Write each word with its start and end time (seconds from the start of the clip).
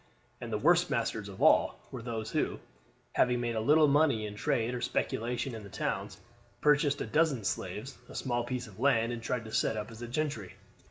And 0.41 0.51
the 0.51 0.57
worst 0.57 0.89
masters 0.89 1.29
of 1.29 1.43
all 1.43 1.79
were 1.91 2.01
those 2.01 2.31
who, 2.31 2.59
having 3.13 3.39
made 3.39 3.55
a 3.55 3.59
little 3.61 3.87
money 3.87 4.25
in 4.25 4.33
trade 4.33 4.73
or 4.73 4.81
speculation 4.81 5.53
in 5.53 5.61
the 5.61 5.69
towns, 5.69 6.19
purchased 6.59 7.01
a 7.01 7.05
dozen 7.05 7.43
slaves, 7.43 7.99
a 8.09 8.15
small 8.15 8.43
piece 8.43 8.65
of 8.65 8.79
land, 8.79 9.11
and 9.13 9.21
tried 9.21 9.45
to 9.45 9.51
set 9.53 9.77
up 9.77 9.91
as 9.91 10.01
gentry. 10.09 10.55